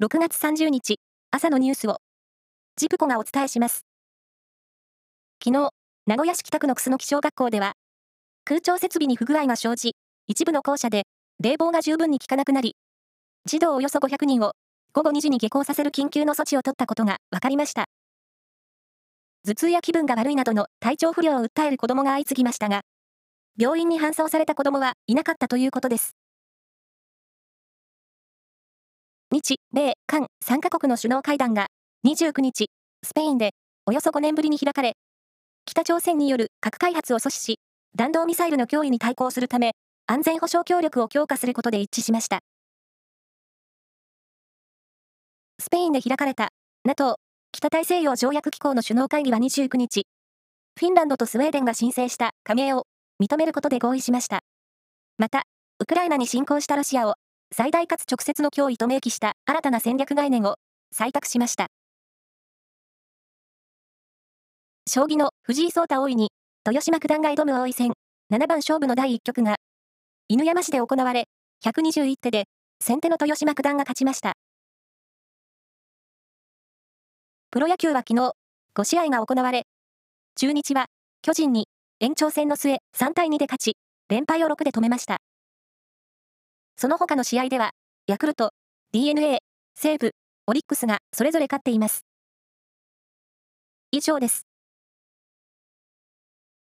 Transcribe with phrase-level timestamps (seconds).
[0.00, 0.98] 6月30日、
[1.30, 1.98] 朝のニュースを、
[2.76, 3.84] ジプコがお伝えします。
[5.44, 5.72] 昨日、
[6.06, 7.74] 名古屋市北区の楠木小学校では、
[8.46, 11.02] 空調設備に不具合が生じ、一部の校舎で
[11.38, 12.76] 冷房が十分に効かなくなり、
[13.44, 14.54] 児童およそ500人を
[14.94, 17.84] 午後2時に下校させる緊急の措置を取ったことが分かりました。
[19.44, 22.80] 頭痛や気分が悪いなどの体調不良を訴える子供が相次ぎましたが、
[23.58, 26.16] 病院に搬送された子供はいなかったということです。
[29.32, 31.68] 日、米、韓3カ国の首脳会談が
[32.04, 32.66] 29日、
[33.04, 33.50] スペインで
[33.86, 34.94] およそ5年ぶりに開かれ、
[35.66, 37.60] 北朝鮮による核開発を阻止し、
[37.94, 39.74] 弾道ミサイルの脅威に対抗するため、
[40.08, 42.40] 安全保障協力を強化することで一致しました。
[45.60, 46.48] スペインで開かれた
[46.84, 47.14] NATO
[47.52, 50.08] 北大西洋条約機構の首脳会議は29日、
[50.76, 52.88] フィンランドとスウェーデンが申請した加盟を
[53.22, 54.40] 認めることで合意しました。
[55.18, 55.44] また、
[55.78, 57.14] ウクライナに侵攻したロシアを
[57.52, 60.54] 最大かつ直接の脅威と明記した新たな戦略概念を
[60.94, 61.66] 採択しました。
[64.88, 66.30] 将棋の藤井聡太王位に
[66.66, 67.92] 豊島九段が挑む王位戦
[68.32, 69.56] 7番勝負の第1局が
[70.28, 71.24] 犬山市で行われ
[71.64, 72.44] 121手で
[72.80, 74.34] 先手の豊島九段が勝ちました。
[77.50, 78.32] プロ野球は昨日
[78.76, 79.64] 5試合が行われ
[80.36, 80.86] 中日は
[81.22, 81.66] 巨人に
[81.98, 83.72] 延長戦の末3対2で勝ち
[84.08, 85.18] 連敗を6で止めました。
[86.80, 87.72] その他の試合では、
[88.06, 88.54] ヤクルト、
[88.92, 89.40] DNA、
[89.74, 90.12] 西武、
[90.46, 92.06] オリックスがそれぞれ勝っています。
[93.92, 94.49] 以上です。